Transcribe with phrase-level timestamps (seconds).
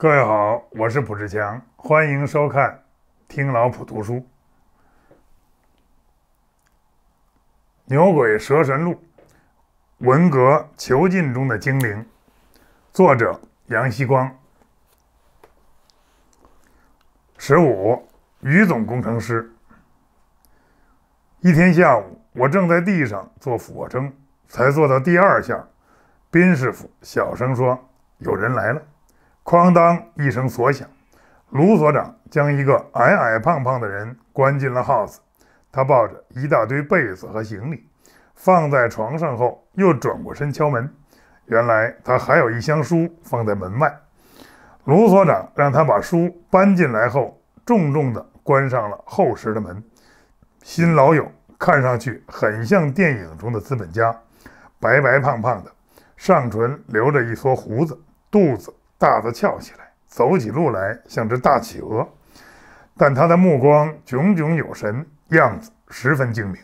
[0.00, 2.70] 各位好，我是卜志强，欢迎收看
[3.26, 4.14] 《听老普读书》。
[7.86, 8.92] 《牛鬼蛇神录》，
[9.96, 12.06] 文革囚禁中的精灵，
[12.92, 14.38] 作者杨希光。
[17.36, 18.08] 十五，
[18.42, 19.52] 于总工程师。
[21.40, 24.12] 一天下午，我正在地上做俯卧撑，
[24.46, 25.66] 才做到第二下，
[26.30, 28.80] 宾师傅小声说：“有人来了。”
[29.48, 30.86] 哐当一声锁响，
[31.48, 35.16] 卢所长将一个矮矮胖胖的人关进了 house。
[35.72, 37.88] 他抱着一大堆被子和行李，
[38.34, 40.94] 放在床上后，又转过身敲门。
[41.46, 43.90] 原来他还有一箱书放在门外。
[44.84, 49.82] 卢所长让他把书搬进来后，重重地关上了厚实的门。
[50.62, 51.26] 新老友
[51.58, 54.14] 看上去很像电影中的资本家，
[54.78, 55.72] 白白胖胖的，
[56.18, 57.98] 上唇留着一撮胡子，
[58.30, 58.74] 肚子。
[58.98, 62.06] 大的翘起来，走起路来像只大企鹅，
[62.96, 66.60] 但他的目光炯炯有神，样子十分精明。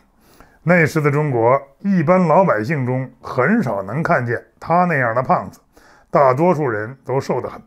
[0.64, 5.60] 那时的中国，一般老百姓中很少能看见他那样的胖子，
[6.10, 7.62] 大多数人都瘦得很，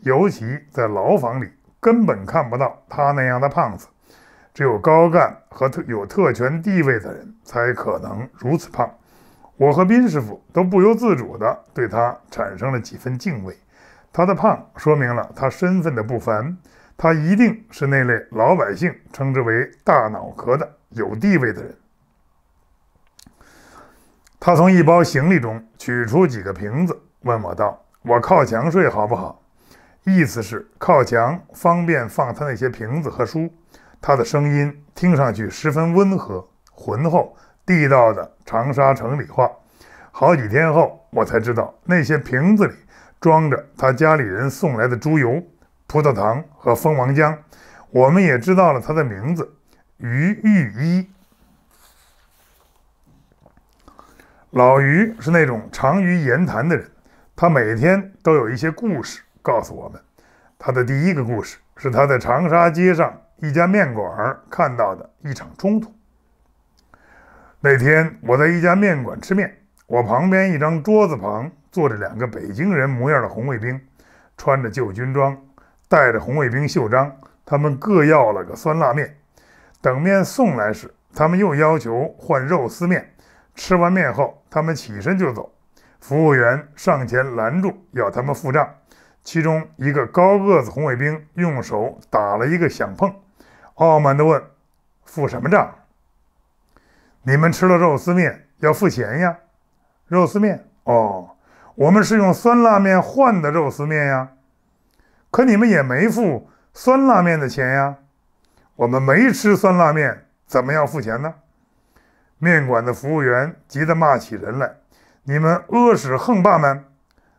[0.00, 3.86] 尤其在牢房里，根本看不到他那样的胖子。
[4.54, 8.90] 只有高干和特有特权地位的人才可能如此胖。
[9.58, 13.54] 我和宾师傅都不由自主地对他产生了几分敬畏。
[14.16, 16.56] 他的胖说明了他身份的不凡，
[16.96, 21.76] 他一定是那类老百姓称之为“大脑壳”的有地位的人。
[24.40, 29.42] 他从一包行李中取出几个瓶子，问我道：“我靠墙睡好不好？”
[30.04, 33.52] 意思是靠墙方便放他那些瓶子和书。
[34.00, 39.50] 他的声音听上去十分温和、浑厚、地道的长沙城里话。
[40.10, 42.74] 好几天后，我才知道那些瓶子里。
[43.20, 45.42] 装着他家里人送来的猪油、
[45.86, 47.36] 葡萄糖和蜂王浆，
[47.90, 49.56] 我们也知道了他的名字
[49.96, 51.08] 于玉一。
[54.50, 56.90] 老于是那种长于言谈的人，
[57.34, 60.00] 他每天都有一些故事告诉我们。
[60.58, 65.94] 他的第一个故事是他在长沙街上一家面馆看到的一场冲突。
[67.60, 71.50] 那天我在一家面馆吃面，我旁边一张桌子旁。
[71.76, 73.78] 坐着两个北京人模样的红卫兵，
[74.38, 75.36] 穿着旧军装，
[75.90, 77.14] 戴着红卫兵袖章。
[77.44, 79.18] 他们各要了个酸辣面。
[79.82, 83.12] 等面送来时，他们又要求换肉丝面。
[83.54, 85.52] 吃完面后，他们起身就走。
[86.00, 88.66] 服务员上前拦住，要他们付账。
[89.22, 93.14] 其中一个高个子红卫兵用手打了一个响碰，
[93.74, 94.42] 傲慢地问
[95.04, 95.74] ：“付什么账
[97.24, 99.36] ？”“你们吃了肉丝面，要付钱呀。
[100.08, 100.70] ”“肉丝面？
[100.84, 101.32] 哦。”
[101.76, 104.30] 我们是用酸辣面换的肉丝面呀，
[105.30, 107.96] 可你们也没付酸辣面的钱呀。
[108.76, 111.34] 我们没吃酸辣面，怎么样付钱呢？
[112.38, 114.76] 面馆的服务员急得骂起人来
[115.24, 116.82] ：“你们阿屎横霸们！”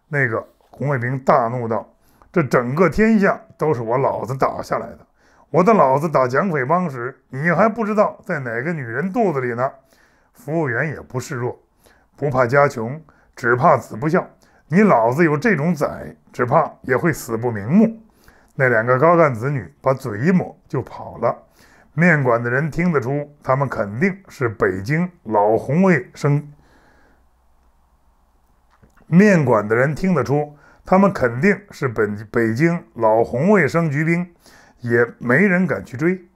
[0.10, 1.94] 那个红卫兵大怒道
[2.32, 5.00] ：“这整个天下都是我老子打下来的。
[5.50, 9.72] 我的老子打蒋匪帮时，你还不知道在哪个女人肚子里呢。”
[10.34, 11.60] 服务员也不示弱，
[12.16, 13.02] 不怕家穷。
[13.38, 14.28] 只怕子不孝，
[14.68, 18.02] 你老子有这种崽，只怕也会死不瞑目。
[18.56, 21.44] 那两个高干子女把嘴一抹就跑了。
[21.94, 26.52] 面馆的人听得出，他们肯定是北京老红卫生。
[29.06, 34.34] 面馆的人听得出，他们肯定是本北京老红卫生局兵，
[34.80, 36.28] 也没人敢去追。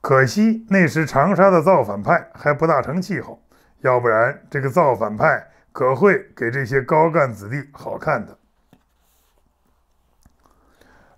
[0.00, 3.42] 可惜那时长沙的造反派还不大成气候，
[3.80, 5.46] 要不然这个造反派。
[5.72, 8.36] 可会给这些高干子弟好看的。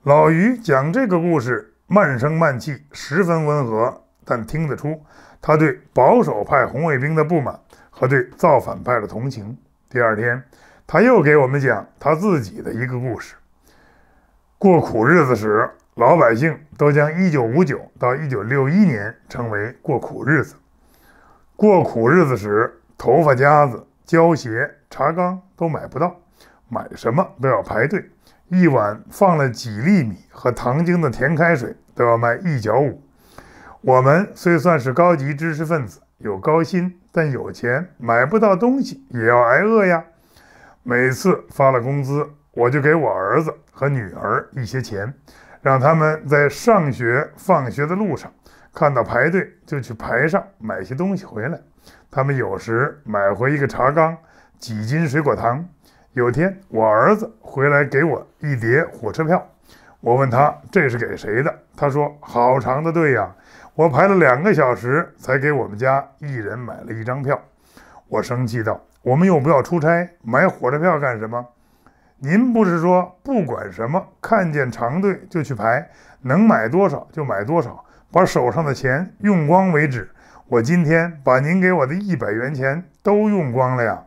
[0.02, 5.00] 老于讲这个故事，慢声慢气，十分温和，但听得出
[5.40, 9.56] 他对保守派红卫兵的不满和对造反派的同情。
[9.88, 10.42] 第二天，
[10.86, 13.36] 他又给我们讲他自己的一个故事。
[14.58, 20.56] 过苦日子时，老百姓都将1959到1961年称为过苦日子。
[21.55, 23.87] 过苦日子时，头发夹子。
[24.12, 26.14] 胶鞋、茶缸都买不到，
[26.69, 28.11] 买什么都要排队。
[28.49, 33.03] 一碗放了几粒米和糖精的甜开水都要卖一角五。
[33.81, 40.05] 我们虽算是高级知识分子，有高薪，但有钱买不到东西，也要挨饿呀。
[40.82, 45.15] 每次发了工资，我就给我儿子和女儿一些钱，
[45.62, 48.31] 让他们在上学、放学的路上
[48.75, 51.58] 看到排队就去排上买些东西回来。
[52.14, 54.14] 他们有时买回一个茶缸、
[54.59, 55.67] 几斤水果糖，
[56.12, 59.43] 有天我儿子回来给我一叠火车票，
[60.00, 63.35] 我问他这是给谁的，他说好长的队呀，
[63.75, 67.41] 我排了两个小时才给我们家一人买了一张票。
[68.09, 71.43] 我生气道：“我们又不要出差，买火车票干什么？
[72.19, 75.88] 您不是说不管什么，看见长队就去排，
[76.20, 77.82] 能买多少就买多少，
[78.12, 80.11] 把手上的钱用光为止。
[80.49, 84.05] 我今天把您给我的一百元钱都用光了呀。”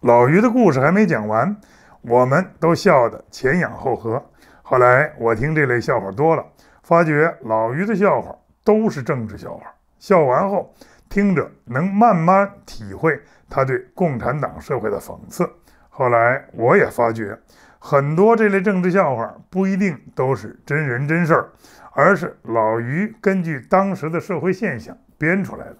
[0.00, 1.56] 老于的故事还没讲完，
[2.02, 4.24] 我们都笑得前仰后合。
[4.62, 6.44] 后来我听这类笑话多了，
[6.82, 9.74] 发觉老于的笑话都是政治笑话。
[9.98, 10.72] 笑完后，
[11.08, 15.50] 听着能慢慢体会他对共产党社会的讽刺。
[15.88, 17.38] 后来我也发觉，
[17.78, 21.48] 很多这类政治笑话不一定都是真人真事儿，
[21.96, 25.76] 而是老于根据当时的社会现象编出来的。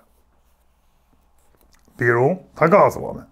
[1.95, 3.23] 比如，他告诉我们。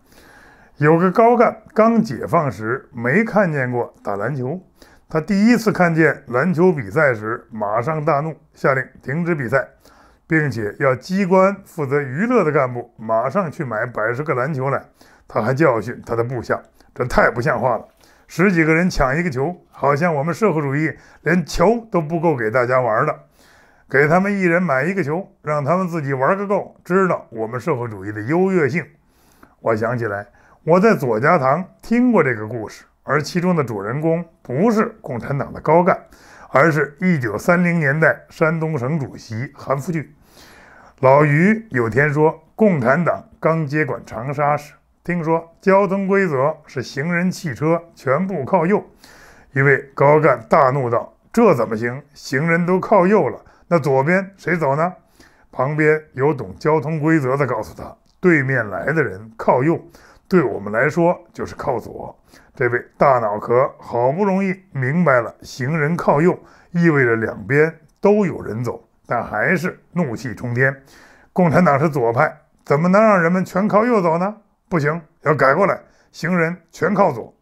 [0.77, 4.61] 有个高干刚解放时没看见过打篮球，
[5.09, 9.67] 他第一次看见篮球比赛时，马上大怒，下令停止比赛，
[10.27, 14.85] 并且要机关负责娱乐的干部马上去买百十个篮球来。
[15.27, 16.61] 他还教训他的部下
[16.95, 17.89] ：“这太不像话了！
[18.27, 20.93] 十几个人抢一个球，好像我们社会主义
[21.23, 23.21] 连球都不够给大家玩的。
[23.89, 28.85] 给他们一人买一个球，让他们自己玩个够，知道我们社会主义的优越性。”
[29.61, 30.27] 我想起来。
[30.67, 36.05] 我在左家塘听过这个故事，而其中的主人公不是共产党的高干，
[36.49, 40.09] 而是一九三零年代山东省主席韩复榘。
[41.01, 44.73] 老于有天说，共产党刚接管长沙时，
[45.05, 48.83] 听说交通规则是行人、汽车全部靠右。
[49.53, 52.03] 一位高干大怒道：“这怎么行？
[52.15, 54.95] 行人都靠右了，那左边谁走呢？”
[55.53, 59.79] 旁边有懂交通规则的告诉他：“对面来的人靠右。”
[60.27, 62.19] 对我们来说就是靠左。
[62.57, 66.39] 这位大脑壳好不容易明白了，行人靠右
[66.71, 70.75] 意味着两边都有人走，但还是怒气冲天。
[71.35, 74.37] 共产党是左派，怎么能让人们全靠右走呢？
[74.69, 75.81] 不行，要改过来，
[76.11, 77.33] 行人全靠左。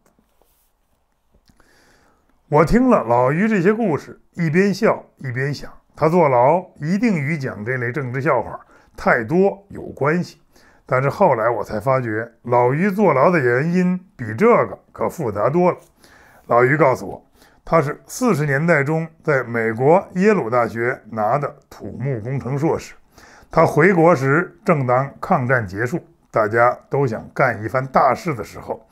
[2.49, 8.59] 我听了老于这些故事，一边笑一边想，他坐牢一定与讲这类政治笑话
[8.95, 10.39] 太多有关系。
[10.85, 15.77] 但是后来我才发觉，老于坐牢的原因比这个可复杂多了。
[16.47, 17.25] 老于告诉我，
[17.63, 22.93] 他是四十年代中在美国耶鲁大学拿的土木工程硕士。
[23.49, 28.83] 他回国时，正当抗战结束，大家都想干一番大事的时候，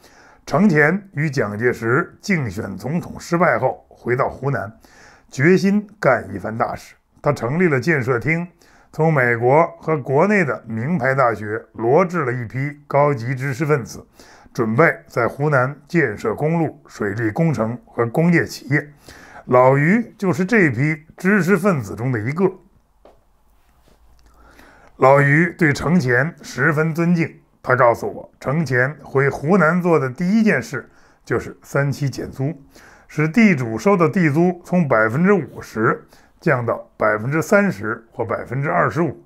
[0.46, 4.72] 程潜与蒋介石竞选总统失败后，回到湖南，
[5.28, 6.94] 决心干一番大事。
[7.20, 8.48] 他成立了建设厅。
[8.94, 14.06] 从美国和国内的名牌大学罗致了一批高级知识分子，
[14.54, 18.88] 准备在湖南建设公路、水利工程和工业企业。
[19.46, 22.44] 老于就是这批知识分子中的一个。
[25.02, 30.88] 老于对程潜十分尊敬，他告诉我，程潜回湖南做的第一件事
[31.26, 32.54] 就是三期减租，
[33.08, 36.06] 使地主收的地租从百分之五十。
[36.40, 39.24] 降到百分之三十或百分之二十五。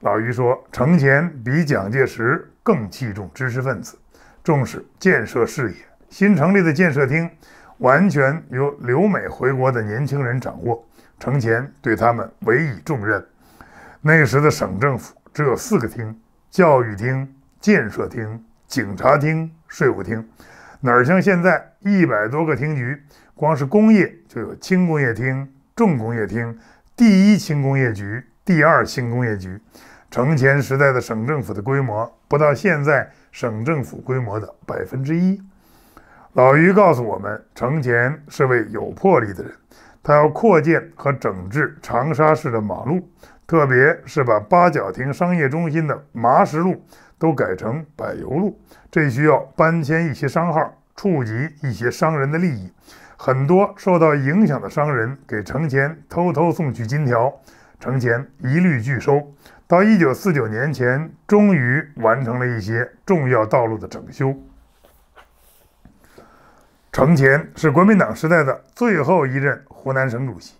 [0.00, 3.98] 老于说，程潜比蒋介石更器重知识分子，
[4.44, 5.76] 重视建设事业。
[6.10, 7.30] 新成立的建设厅
[7.78, 10.86] 完全由留美回国的年轻人掌握，
[11.18, 13.22] 程潜对他们委以重任。
[14.00, 16.18] 那时的省政府只有四个厅：
[16.50, 20.28] 教育厅、建设厅、警察厅、税务厅，
[20.80, 23.02] 哪像现在一百多个厅局，
[23.34, 25.48] 光是工业就有轻工业厅。
[25.76, 26.58] 重工业厅、
[26.96, 29.60] 第一轻工业局、第二轻工业局，
[30.10, 35.40] 程潜时代的省政府的规模不到现在省政府规模的百分之一。
[36.32, 39.52] 老于告诉我们，程潜是位有魄力的人，
[40.02, 43.08] 他要扩建和整治长沙市的马路，
[43.48, 46.84] 特别是把八角亭商业中心的麻石路
[47.18, 52.70] 都改成柏油路，这需要搬迁一些商号，触及一些商人的利益。
[53.16, 57.32] 很多受到影响的商人给程潜偷偷送去金条，
[57.80, 59.32] 程潜一律拒收。
[59.66, 64.36] 到一九四九年前，终于完成了一些重要道路的整修。
[66.92, 70.54] 程潜是国民党时代的最后一任湖南省主席。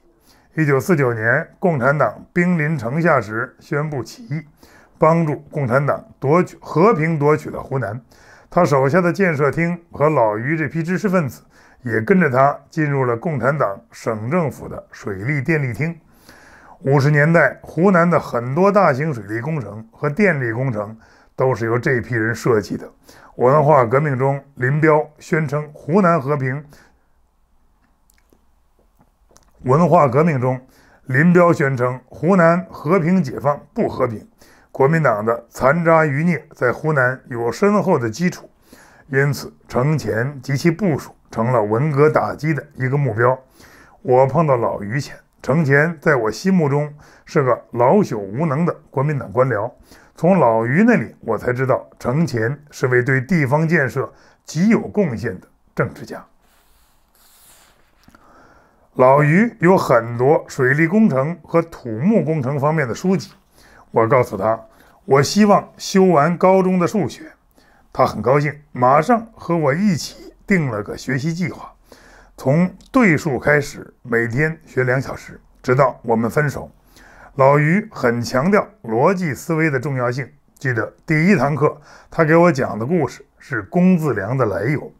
[0.58, 4.42] 一九四九年，共产党兵临城下时，宣布起义，
[4.98, 8.00] 帮助共产党夺取和平夺取了湖南。
[8.50, 11.42] 他手下的建设厅和老于这批知识分子。
[11.84, 15.96] 也跟着他进入了共产党省政府的水利电力厅。
[16.80, 20.98] 五十年代，湖南的很多大型水利工程和电力工程
[21.36, 22.90] 都是由这批人设计的。
[23.36, 26.64] 文化革命中，林彪宣称湖南和平。
[29.68, 30.58] 文化革命中，
[31.04, 34.26] 林彪宣称湖南和平解放不和平。
[34.72, 38.48] 国民党的残渣余孽在湖南有深厚的基础，
[39.08, 43.38] 因此程潜及其部属成了文革打击的一个目标。
[44.00, 46.90] 我碰到老于前，程潜在我心目中
[47.26, 49.70] 是个老朽无能的国民党官僚。
[50.14, 54.10] 从老于那里，我才知道程潜是位对地方建设
[54.46, 56.24] 极有贡献的政治家。
[58.98, 63.30] 老于有很多水利工程和土木工程方面的书籍。
[63.92, 64.60] 我告诉他，
[65.04, 67.30] 我希望修完高中的数学。
[67.92, 71.72] 他很高兴，马上和我一起定了个学习计划，
[72.36, 76.68] 从对数开始，每天学两小时，直到我们分手。
[77.36, 80.28] 老于很强调逻辑思维的重要性。
[80.58, 84.92] 记得第一堂课，他给我讲的故事是工字梁的来由。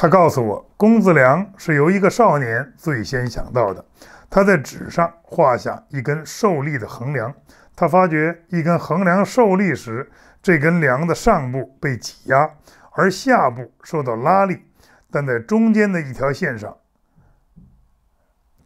[0.00, 3.84] 他告诉我，工字梁是由一个少年最先想到的。
[4.30, 7.34] 他在纸上画下一根受力的横梁，
[7.74, 10.08] 他发觉一根横梁受力时，
[10.40, 12.48] 这根梁的上部被挤压，
[12.92, 14.62] 而下部受到拉力，
[15.10, 16.76] 但在中间的一条线上，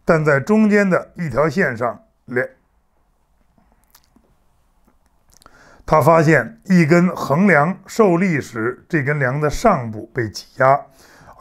[0.04, 2.46] 但在中间的一条线上连。
[5.86, 10.78] 他发现一根横梁受力时，这根梁的上部被挤压，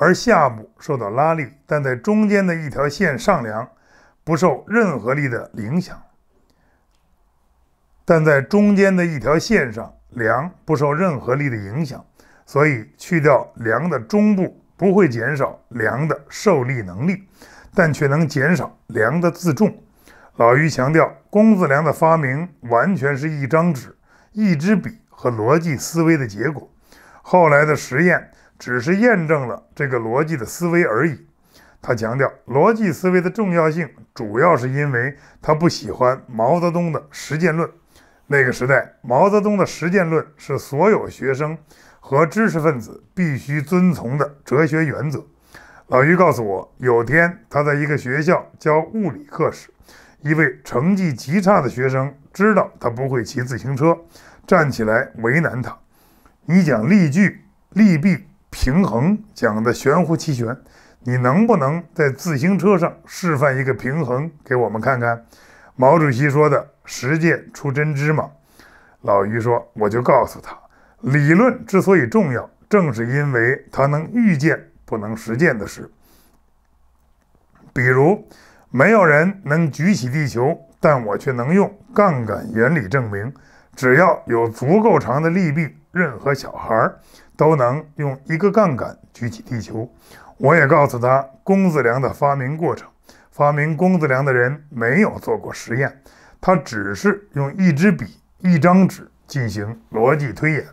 [0.02, 3.70] 而下部受到拉力，但在中间的一条线上梁
[4.24, 6.02] 不受任何力的影响。
[8.04, 12.04] 但在中间的一条线上，梁不受任何力的影响，
[12.48, 17.24] 所以去掉梁的中部不会减少梁的受力能力，
[17.76, 19.72] 但却能减少梁的自重。
[20.38, 23.96] 老于强调，工字梁的发明完全是一张纸。
[24.32, 26.68] 一支笔和逻辑思维的结果，
[27.22, 31.26] 后来的实验只是验证了这个逻辑的思维而已。
[31.82, 37.68] 他强调逻辑思维的重要性，主要是因为他不喜欢毛泽东的实践论。
[38.28, 41.58] 那个时代，毛泽东的实践论是所有学生
[42.00, 45.26] 和知识分子必须遵从的哲学原则。
[45.88, 49.70] 老于告诉我，有天他在一个学校教物理课时，
[50.22, 53.98] 一位成绩极差的学生知道他不会骑自行车，
[54.46, 55.76] 站起来为难他
[56.46, 57.42] ：“你讲例句，
[57.72, 60.56] 利弊、平衡讲的玄乎其玄，
[61.00, 65.26] 你能不能在自行车上示范一个平衡给我们看看？”
[65.76, 68.30] 毛主席说的“实践出真知”嘛。
[69.02, 70.56] 老于说：“我就告诉他，
[71.00, 75.90] 理论之所以重要，正是因为它能预见不能实践的事，
[77.74, 78.28] 比如。”
[78.74, 83.34] 没有人能举起地球，但我却能用杠杆原理证明，
[83.76, 86.92] 只要有足够长的力臂，任何小孩
[87.36, 89.90] 都能用一个杠杆举起地球。
[90.38, 92.88] 我也告诉他工字梁的发明过程。
[93.32, 96.02] 发明工字梁的人没有做过实验，
[96.42, 100.66] 他只是用一支笔、一张纸进行逻辑推演。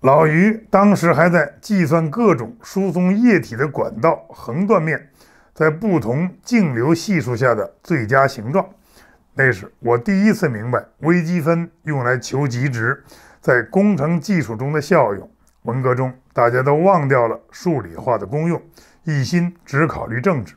[0.00, 5.10] 老于当时还在计算各种输送液体的管道横断面
[5.54, 8.66] 在不同径流系数下的最佳形状。
[9.34, 13.02] 那是我第一次明白微积分用来求极值
[13.40, 15.28] 在工程技术中的效用。
[15.62, 18.62] 文革中，大家都忘掉了数理化的功用，
[19.02, 20.54] 一心只考虑政治，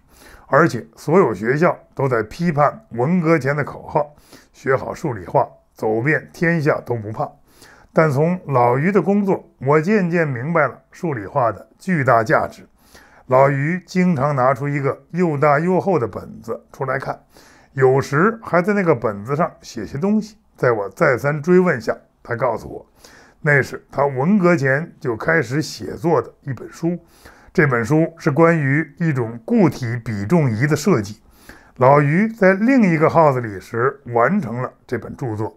[0.47, 4.13] 而且所有学校都在批判文革前的口号：
[4.53, 7.31] 学好数理化，走遍天下都不怕。
[7.93, 12.67] 但从老于的工作，我渐渐明白了数理化的巨大价值。
[13.25, 17.19] 老于经常拿出一个又大又厚的本子出来看，
[17.77, 20.35] 有时还在那个本子上写些东西。
[20.55, 22.83] 在我再三追问下，他告诉我，
[23.41, 26.97] 那是他文革前就开始写作的一本书。
[27.53, 31.21] 这本书是关于一种固体比重仪的设计。
[31.75, 35.55] 老于在另一个号子里时完成了这本著作。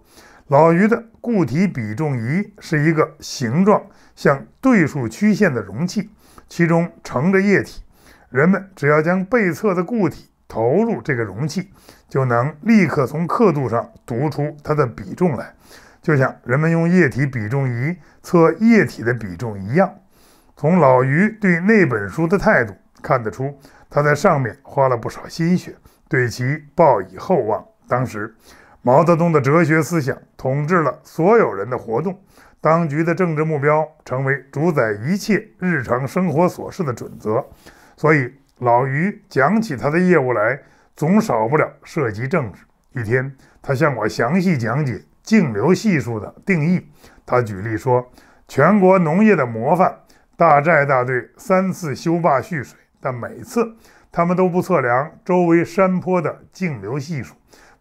[0.48, 3.82] 老于的固体比重仪是一个形状
[4.14, 6.10] 像对数曲线的容器，
[6.50, 7.80] 其中盛着液体。
[8.28, 11.70] 人们只要将被测的固体投入这个容器，
[12.10, 15.54] 就能立刻从刻度上读出它的比重来，
[16.02, 19.90] 就像人们用液体比重仪测液体的比重一样。
[20.56, 25.74] 从老于对那本书的态度看得出，他在上面花了不少心血，
[26.08, 27.64] 对其抱以厚望。
[27.88, 28.34] 当时。
[28.82, 32.18] 毛泽东的哲学思想统治了所有人的活动，
[32.62, 37.44] 当局的政治目标成为主宰一切日常生活琐事的准则。
[37.94, 40.58] 所以，老于讲起他的业务来，
[41.00, 42.60] 总少不了涉及政治。
[42.92, 46.92] 一天，他向我详细讲解径流系数的定义。
[47.24, 48.06] 他举例说，
[48.46, 49.98] 全国农业的模范
[50.36, 53.74] 大寨大队三次修坝蓄水，但每次
[54.12, 57.34] 他们都不测量周围山坡的径流系数，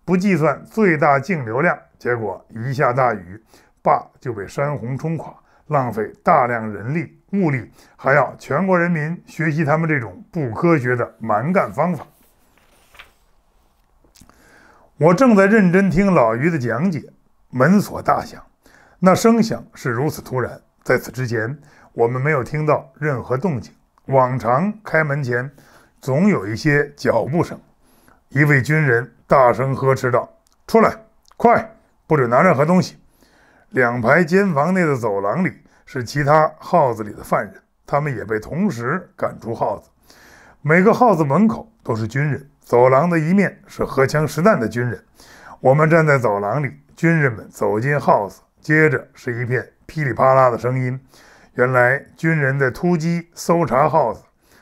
[0.06, 3.44] 不计算最大径流量，结果一下大雨，
[3.82, 5.36] 坝就被山洪冲垮，
[5.68, 12.08] 浪费大量人力物力，还要全国人民学习他们这种不科学的蛮干方法。
[15.00, 17.01] 我正在认真听老于的讲解，
[17.51, 18.44] 门锁大响，
[19.00, 20.60] 那声响是如此突然。
[20.84, 21.58] 在此之前，
[21.94, 23.74] 我们没有听到任何动静。
[24.08, 25.50] 往常开门前，
[26.01, 27.58] 总有一些脚步声。
[28.27, 30.29] 一位军人大声呵斥道
[30.68, 30.94] ：“出来，
[31.38, 32.98] 快，不准拿任何东西。”
[33.72, 35.53] 两排监房内的走廊里
[35.86, 39.89] 是其他号子里的犯人，他们也被同时赶出号子。
[40.62, 42.49] 每个号子门口都是军人。
[42.70, 45.04] 走廊的一面是荷枪实弹的军人，
[45.60, 51.00] 我们站在走廊里，军人们走进 house，接着是一片噼里啪啦的声音。
[51.56, 54.20] 原来军人在突击搜查 house。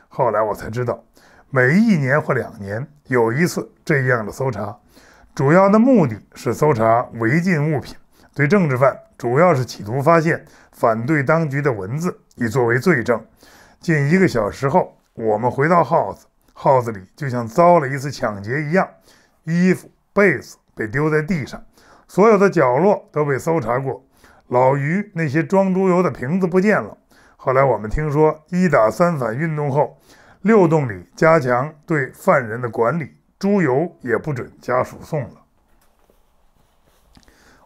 [0.07, 1.03] 后来我才知道，
[1.49, 4.77] 每一年或两年有一次这样的搜查，
[5.35, 7.93] 主要的目的是搜查违禁物品。
[8.33, 13.21] 对政治犯，主要是企图发现反对当局的文字，以作为罪证。
[13.81, 16.21] 近一个小时后，我们回到 house。
[16.59, 18.89] 号子里就像遭了一次抢劫一样，
[19.43, 21.63] 衣服、被子被丢在地上，
[22.07, 24.03] 所有的角落都被搜查过。
[24.47, 26.97] 老于那些装猪油的瓶子不见了。
[27.35, 29.99] 后来我们听说，一打三反运动后，
[30.41, 35.43] 六栋里加强对犯人的管理，猪油也不准家属送了。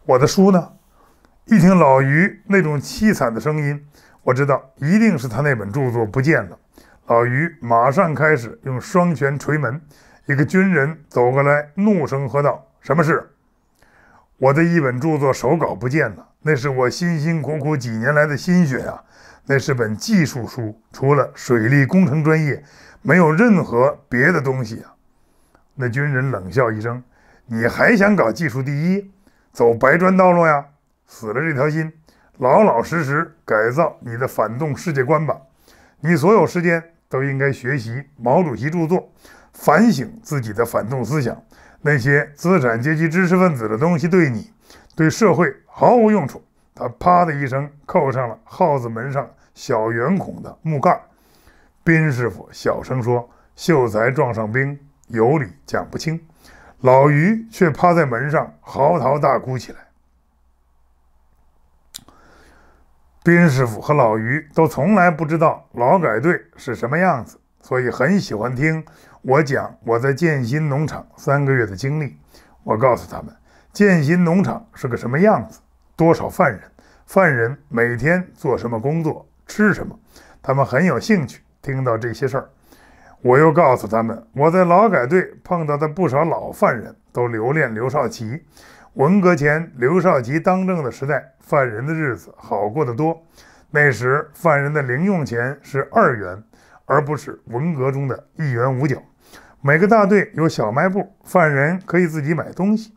[0.04, 0.74] 我的书呢？
[1.46, 3.88] 一听老于那种凄惨的声音，
[4.24, 6.60] 我知道一定是他那本著作不见了。
[7.12, 9.82] 老于马上开始用双拳捶门，
[10.28, 13.32] 一个军人走过来，怒声喝道：“什么事？”
[14.40, 19.04] 我的一本著作手稿不见了，那是我辛辛苦苦几年来的心血啊！
[19.46, 22.64] 那是本技术书，除了水利工程专业，
[23.02, 24.96] 没有任何别的东西啊！
[25.76, 27.04] 那军人冷笑一声
[27.48, 29.12] ：“你还想搞技术第一，
[29.52, 30.66] 走白砖道路呀？
[31.06, 31.92] 死了这条心，
[32.38, 35.42] 老老实实改造你的反动世界观吧！
[36.00, 36.82] 你所有时间。”
[37.12, 39.12] 都应该学习毛主席著作，
[39.52, 41.40] 反省自己的反动思想。
[41.82, 44.52] 那些资产阶级知识分子的东西对你、
[44.96, 46.42] 对社会毫无用处。
[46.74, 51.02] 他啪的一声扣上了耗子门上小圆孔的木盖。
[51.84, 56.20] 宾师傅小声说：“秀才撞上兵，有理讲不清。”
[56.80, 59.80] 老于却趴在门上嚎啕大哭起来。
[63.24, 68.84] 宾师傅和老于都从来不知道劳改队是什么样子，所以很喜欢听
[69.22, 72.18] 我讲我在建新农场三个月的经历。
[72.64, 73.32] 我告诉他们，
[73.72, 75.60] 建新农场是个什么样子，
[75.96, 76.62] 多少犯人，
[77.06, 80.00] 犯人每天做什么工作，吃什么，
[80.42, 82.50] 他们很有兴趣听到这些事儿。
[83.22, 88.42] 我又告诉他们，我在劳改队碰到的不少老犯人都留恋刘少奇。
[88.96, 93.26] 文革前，刘少奇当政的时代，犯人的日子好过得多。
[93.70, 96.44] 那时，犯人的零用钱是二元，
[96.86, 99.02] 而不是文革中的一元五角。
[99.62, 102.94] 每个大队有小卖部，犯人可以自己买东西。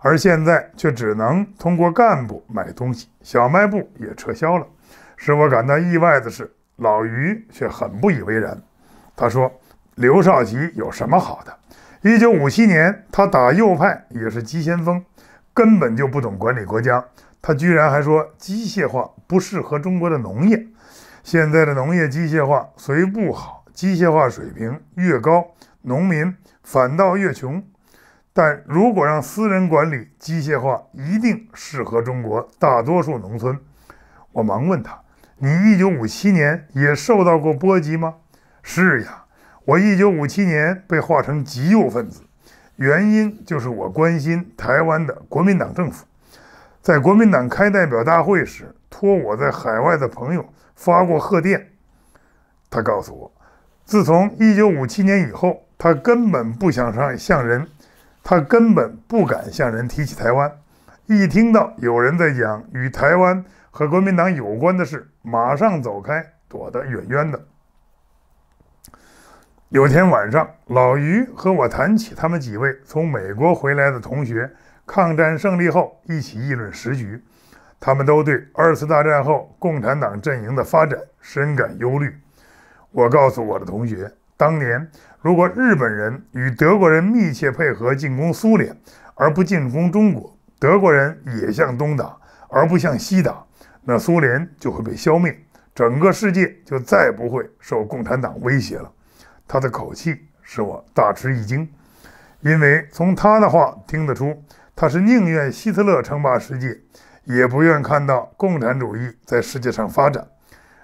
[0.00, 4.66] 而现在却只能通过干部买东西，小卖部也撤销了。
[5.16, 8.62] 使我感到意外的是，老于却很不以为然。
[9.16, 9.50] 他说
[9.96, 11.58] ：“刘少奇有什么好的？
[12.02, 15.02] 一九五七年，他打右派也是急先锋。”
[15.58, 17.04] 根本就不懂管理国家，
[17.42, 20.68] 他居然还说机械化不适合中国的农业。
[21.24, 25.48] 现在的农业机械化虽不好，机械化水平越高，
[25.82, 27.60] 农民反倒越穷。
[28.32, 33.58] 但如果让私人管理，机械化一定适合中国大多数农村。
[34.30, 35.00] 我忙问他
[35.38, 38.14] ：“你一九五七年也受到过波及吗
[38.62, 39.24] ？”“是呀，
[39.64, 42.22] 我一九五七年被划成极右分子。”
[42.78, 46.06] 原因就是我关心台湾的国民党政府，
[46.80, 50.44] 在国民党开代表大会时，托我在海外的朋友
[50.76, 51.70] 发过贺电。
[52.70, 53.32] 他告诉我，
[53.84, 57.66] 自从1957年以后，他根本不想上向人，
[58.22, 60.52] 他根本不敢向人提起台湾。
[61.06, 67.44] 一听到有人在讲与台湾和国民党有关的事，马上走开，躲得远远的。
[69.70, 74.50] 有天晚上，老于和我谈起他们几位从美国回来的同学
[74.86, 77.22] 抗战胜利后一起议论时局。
[77.78, 82.16] 他们都对二次大战后共产党阵营的发展深感忧虑。
[82.92, 88.74] 我告诉我的同学，当年如果日本人与德国人密切配合进攻苏联，
[89.16, 92.16] 而不进攻中国，德国人也向东打，
[92.48, 93.44] 而不向西打，
[93.84, 95.38] 那苏联就会被消灭，
[95.74, 98.90] 整个世界就再不会受共产党威胁了。
[99.48, 101.68] 他的口气使我大吃一惊，
[102.40, 104.44] 因为从他的话听得出，
[104.76, 106.78] 他是宁愿希特勒称霸世界，
[107.24, 110.28] 也不愿看到共产主义在世界上发展。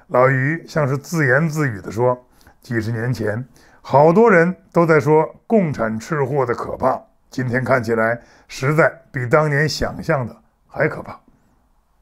[0.09, 2.27] 老于像是自言自语地说
[2.61, 3.47] ：“几十年前，
[3.83, 7.01] 好多人都在说共产吃货的可怕，
[7.31, 10.35] 今天看起来，实在比当年想象的
[10.67, 11.21] 还可怕。”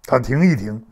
[0.07, 0.85] 他停一停，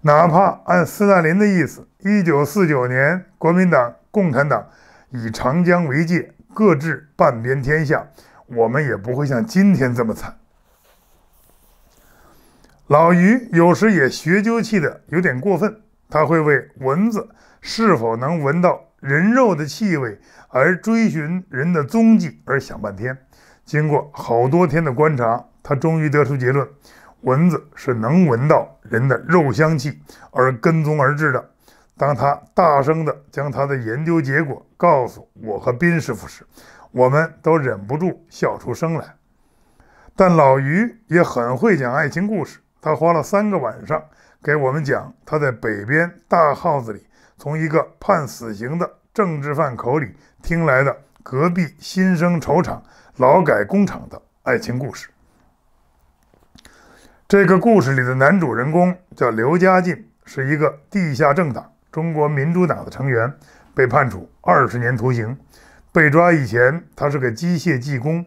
[0.00, 4.66] 哪怕按斯大林的意思，一九四九年，国民党、共产党。
[5.10, 8.06] 以长江为界，各治半边天下，
[8.46, 10.36] 我们也不会像今天这么惨。
[12.86, 17.28] 老于有时也学究气的有点过分，他会为蚊子
[17.60, 20.18] 是否能闻到人肉的气味
[20.48, 23.16] 而追寻人的踪迹而想半天。
[23.64, 26.66] 经过好多天的观察，他终于得出结论：
[27.20, 31.50] 蚊子是能闻到人的肉香气而跟踪而至的。
[31.98, 36.46] 当他大声地将他的研究结果告诉我和宾师傅时，
[36.92, 39.16] 我们都忍不住笑出声来。
[40.14, 44.02] 但老于也很会讲爱情故事，他花了三个晚上
[44.42, 47.04] 给我们讲他在北边大耗子里
[47.36, 52.80] 从一个判死刑的政治犯口里听来的隔壁新生绸厂
[53.16, 55.08] 劳改工厂的爱情故事。
[57.26, 61.72] 这个故事里的男主人公叫刘家进，是一个地下政党。
[61.90, 63.32] 中国民主党的成员
[63.74, 65.36] 被判处二十年徒刑。
[65.90, 68.22] 被抓以前，他是个机械技工；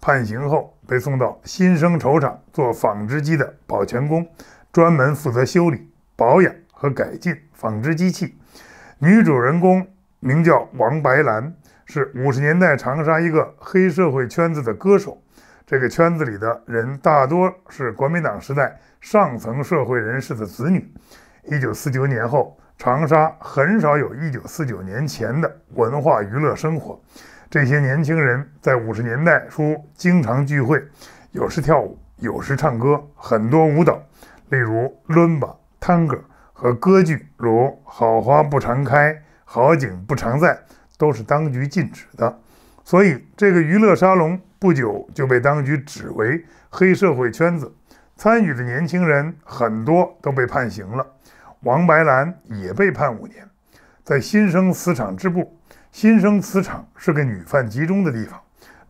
[0.00, 4.26] 判刑后，被送到新生绸厂做纺织机的保全工，
[4.72, 8.36] 专门负责修理、保养和改进纺织机器。
[8.98, 9.86] 女主人公
[10.18, 11.54] 名叫王白兰，
[11.86, 15.22] 是五十年代长沙一个黑社会圈子的歌手。
[15.64, 20.92] 这个圈子里的人大多是国民党时代上层社会人士的子女。
[21.44, 22.58] 一九四九年后。
[22.76, 27.00] 长沙很少有一九四九年前的文化娱乐生活。
[27.48, 30.82] 这些年轻人在五十年代初经常聚会，
[31.30, 34.02] 有时跳舞，有时唱歌，很多舞蹈，
[34.48, 36.18] 例如伦巴、探戈
[36.52, 37.50] 和歌剧，如
[37.84, 40.54] 《好花不常开，好景不常在》，
[40.98, 42.38] 都是当局禁止的。
[42.82, 47.72] 所以，这个娱乐沙龙不久就被当局指为黑社会圈子。
[48.16, 51.06] 参与的年轻人很多都被判刑了。
[51.64, 53.48] 王白兰也被判五年，
[54.04, 55.58] 在新生磁场支部。
[55.90, 58.38] 新生磁场是个女犯集中的地方，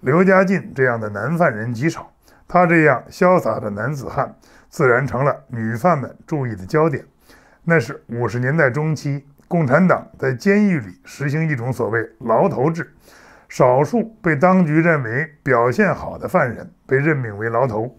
[0.01, 2.11] 刘家进这样的男犯人极少。
[2.49, 4.35] 他这样潇洒的男子汉，
[4.69, 7.05] 自然成了女犯们注意的焦点。
[7.63, 12.93] 那是五十年代中期，共产党在监狱里实行一种所谓“牢头制”，
[13.49, 17.97] 少数被当局认为表现好的犯人被任命为牢头，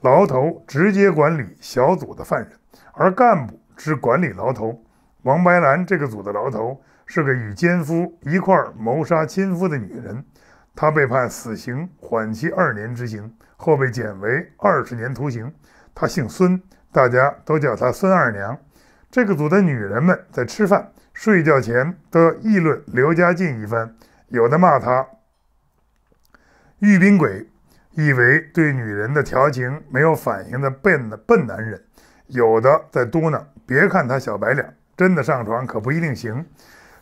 [0.00, 2.52] 牢头直接管理小组的犯人，
[2.94, 3.60] 而干部。
[3.76, 4.84] 之管理牢头，
[5.22, 10.24] 王白兰这个组的牢头是个与奸夫一块谋杀亲夫的女人，
[10.74, 15.52] 她被判死刑缓期二年执行，后被减为二十年徒刑。
[15.94, 18.58] 她姓孙，大家都叫她孙二娘。
[19.10, 23.94] 这个组的女人们在吃饭、睡觉前都要议论刘家进一番，
[24.28, 25.06] 有的骂他
[26.80, 27.48] “玉宾鬼”，
[27.94, 31.78] 以为对女人的调情没有反应的笨的笨男人；
[32.26, 33.44] 有的在嘟囔。
[33.66, 36.44] 别看他小白脸，真的上床可不一定行。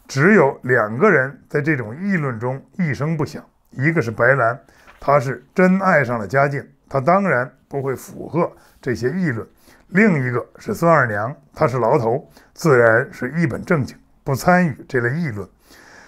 [0.09, 4.61] 只有两个人在这种议论中一声不响，一个是白兰，
[5.01, 9.47] 他是真爱上了嘉靖，他当然不会附和这些议论；
[9.89, 15.49] 另一个是孙二娘，她是牢头，自然是一本正经，不参与这类议论。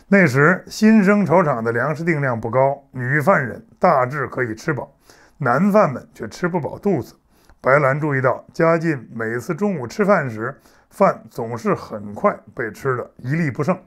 [0.08, 4.92] 那时新生绸厂的粮食定量不高，女犯人大致可以吃饱，
[5.38, 7.14] 男犯们却吃不饱肚子。
[7.64, 10.55] 白兰注意到，嘉靖每次中午吃饭时，
[10.90, 13.81] 饭总是很快被吃的一粒不剩，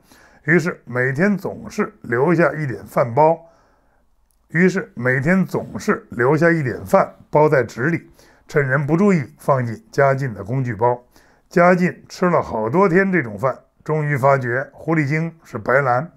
[0.46, 3.38] 于是每天总是留下一点饭包，
[4.48, 8.10] 于是每天总是留下一点饭包在纸里，
[8.48, 11.00] 趁人不注意放进嘉靖的工具包。
[11.48, 16.12] 嘉靖吃了好多天这种饭，终于发觉狐狸精是白兰。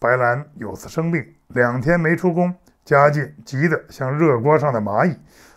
[0.00, 2.52] 白兰有次生病，两天没出宫，
[2.84, 5.16] 嘉靖急得像热锅上的蚂蚁。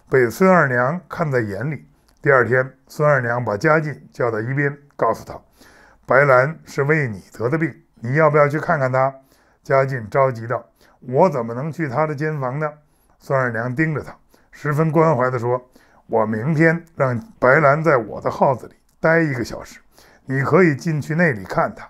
[0.10, 1.88] 被孙二娘看在眼里。
[2.20, 5.40] 第二天，孙二娘把嘉靖叫到一边，告诉他
[6.08, 9.14] ：“白兰是为你得的病，你要不要去看看她？”
[9.62, 10.66] 嘉靖着急道
[11.02, 12.74] ：“我怎么能去她的监房呢？”
[13.20, 14.16] 孙二娘盯着他，
[14.52, 15.70] 十分关怀地说
[16.08, 19.80] ：“我明天让白兰在我的号子里待一个小时，
[20.26, 21.88] 你可以进去那里看她。”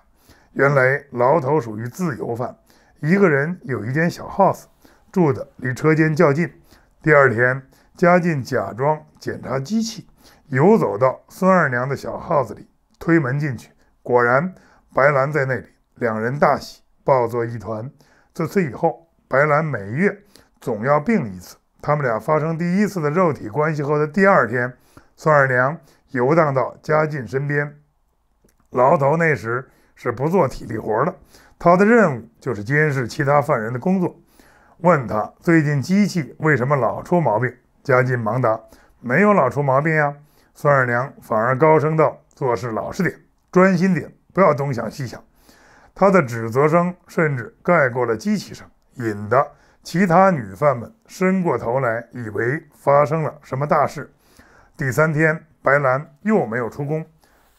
[0.52, 2.54] 原来牢头属于自由犯，
[3.00, 4.64] 一个人有一间小 house，
[5.10, 6.52] 住的离车间较近。
[7.02, 7.62] 第二天。
[8.00, 10.08] 嘉靖假装检查机器，
[10.48, 12.66] 游走到孙二娘的小号子里，
[12.98, 14.54] 推门进去，果然
[14.94, 17.90] 白兰在那里，两人大喜，抱作一团。
[18.32, 20.22] 自此以后，白兰每月
[20.62, 21.58] 总要病一次。
[21.82, 24.72] 他们俩发生第一次的肉体关系后的第二天，
[25.14, 25.78] 孙二娘
[26.12, 27.82] 游荡到嘉靖身边。
[28.70, 31.14] 牢头那时是不做体力活的，
[31.58, 34.18] 他的任务就是监视其他犯人的工作。
[34.78, 37.54] 问他最近机器为什么老出毛病？
[37.82, 38.60] 嘉靖忙答
[39.00, 40.14] ：“没有老出毛病呀。”
[40.54, 43.14] 孙二娘反而高声道：“做事老实点，
[43.50, 45.22] 专心点，不要东想西想。”
[45.94, 49.46] 他的指责声甚至盖过了机器声，引得
[49.82, 54.10] 其他女犯们伸过头来，以为发生了什么大事。
[54.76, 57.04] 第三天，白兰又没有出宫，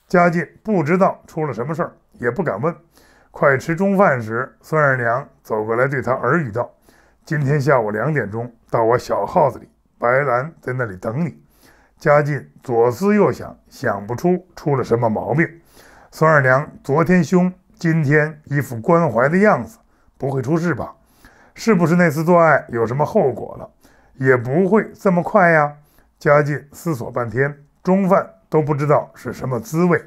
[0.08, 2.76] 嘉靖不知道出了什么事儿，也不敢问。
[3.32, 6.72] 快吃中饭时，孙二娘走过来对他耳语道
[7.26, 9.70] ：“今天下午两点钟到我小号子里。”
[10.02, 11.40] 白兰在那里等你。
[12.00, 15.48] 嘉靖左思右想，想不出出了什么毛病。
[16.10, 19.78] 孙二娘昨天凶，今天一副关怀的样子，
[20.18, 20.96] 不会出事吧？
[21.54, 23.70] 是不是那次做爱有什么后果了？
[24.16, 25.72] 也不会这么快呀。
[26.18, 30.04] 嘉靖思索半天，中饭都不知道是什么滋味。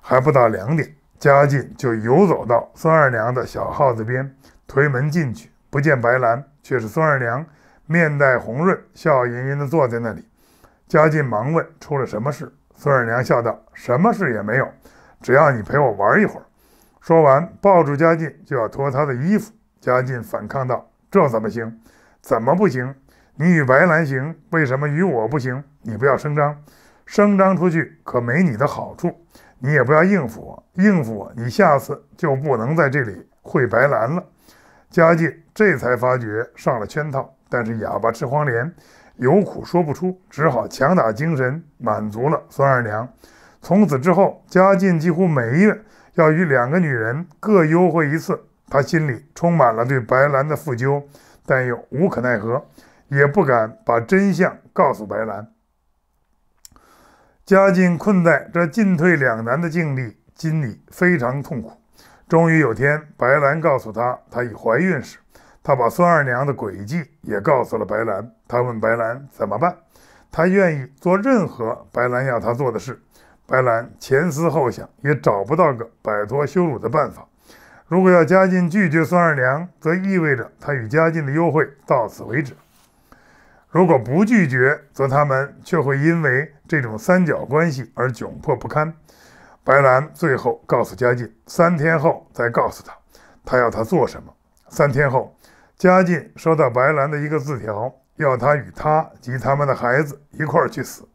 [0.00, 4.32] 还不到两点，嘉靖就游走到孙二娘的小号子边，
[4.68, 7.44] 推门进去，不见白兰，却是孙二娘。
[7.86, 10.28] 面带红润，笑吟吟地坐在那里。
[10.88, 14.68] 嘉靖忙问：“出了什么事？”孙二娘笑道：“什么事也没有，
[15.22, 16.46] 只要你陪我玩一会儿。”
[17.00, 19.52] 说完，抱住嘉靖就要脱他的衣服。
[19.80, 21.80] 嘉靖反抗道：“这怎么行？
[22.20, 22.94] 怎么不行？
[23.36, 25.62] 你与白兰行，为什么与我不行？
[25.82, 26.60] 你不要声张，
[27.04, 29.24] 声张出去可没你的好处。
[29.58, 34.24] 你也不要应付我，应付我，你下次就不能在这里会白兰了。”
[34.90, 37.35] 嘉靖这才发觉上了圈套。
[37.48, 38.74] 但是哑巴吃黄连，
[39.16, 43.08] 有苦说不出，只好强打精神，满足了孙二娘。
[43.62, 45.82] 从此之后，嘉靖几乎每月
[46.14, 48.40] 要与两个女人各幽会一次。
[48.68, 51.02] 他心里充满了对白兰的负疚，
[51.46, 52.66] 但又无可奈何，
[53.08, 55.48] 也不敢把真相告诉白兰。
[57.44, 61.80] 嘉靖困在这进退两难的境地，心里非常痛苦。
[62.28, 65.18] 终于有天，白兰告诉他，她已怀孕时。
[65.66, 68.30] 他把孙二娘的诡计也告诉了白兰。
[68.46, 69.76] 他问白兰怎么办，
[70.30, 73.02] 他愿意做任何白兰要他做的事。
[73.48, 77.26] 白兰前思后想，也找不到个摆脱羞辱的办法。
[77.88, 82.54] 如果要嘉靖拒绝孙二娘，则意味着他与嘉靖的幽会到此为止；
[83.68, 88.94] 如果不拒绝，则他们却会因为这种三角关系而窘迫不堪。
[89.64, 92.96] 白兰最后告诉嘉靖，三天后再告诉他，
[93.44, 94.32] 他要他做什么。
[94.68, 95.35] 三天后。
[95.78, 101.06] 嘉靖收到白兰的一个字条，要他与他及他们的孩子一块儿去死。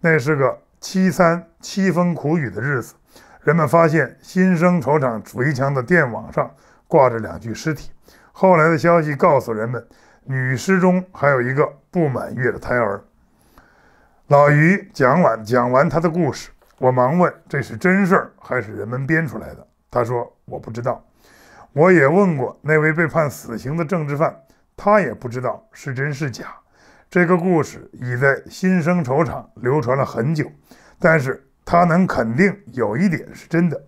[0.00, 2.94] 那是个凄惨、凄风苦雨的日子。
[3.40, 6.54] 人们发现新生绸厂围墙的电网上
[6.86, 7.90] 挂着两具尸体。
[8.32, 9.82] 后来的消息告诉人们，
[10.24, 13.02] 女尸中还有一个不满月的胎儿。
[14.26, 21.02] 老于讲完讲完他的故事，我忙问：“这是真事儿还是人们编出来的？”他说：“我不知道。”
[21.74, 24.36] 我也问过那位被判死刑的政治犯，
[24.76, 26.44] 他也不知道是真是假。
[27.08, 30.44] 这个故事已在新生绸厂流传了很久，
[30.98, 33.82] 但是他能肯定有一点是真的：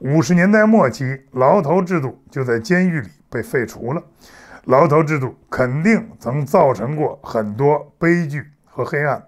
[0.00, 4.02] 五十年代末期，牢头制度就在监狱里被废除了。
[4.64, 9.22] 牢头制度肯定曾造成过很多悲剧和黑暗，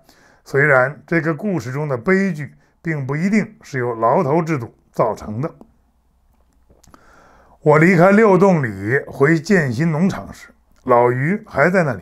[0.45, 5.55] 虽然这个故事中的悲剧并不一定是由牢头制度造成的。
[7.63, 10.49] 我离开六洞里回建新农场时，
[10.85, 12.01] 老于还在那里。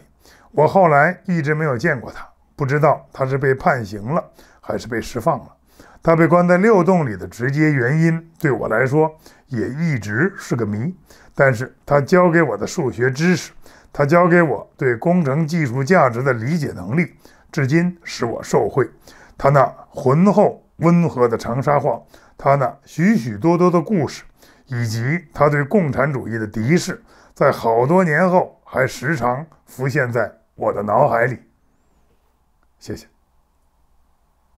[0.53, 4.25] 我后来一直没有见过他，不知道他是被判刑了
[4.61, 5.47] 还是被释放了。
[6.01, 9.13] 他被关在六洞里的直接原因，对我来说
[9.49, 10.95] 也一直是个谜。
[11.35, 13.51] 但是他教给我的数学知识，
[13.93, 17.15] 他教给我对工程技术价值的理解能力，
[17.51, 18.89] 至今使我受惠。
[19.37, 22.01] 他那浑厚温和的长沙话，
[22.37, 24.23] 他那许许多多的故事。
[24.69, 27.03] 以及他对共产主义的敌视，
[27.35, 31.39] 在好多年后还时常浮现在我的脑海里。
[32.79, 33.07] 谢谢。